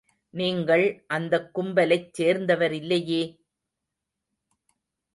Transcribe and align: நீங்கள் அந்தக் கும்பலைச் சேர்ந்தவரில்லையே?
நீங்கள் 0.33 0.85
அந்தக் 1.07 1.51
கும்பலைச் 1.55 2.09
சேர்ந்தவரில்லையே? 2.17 3.21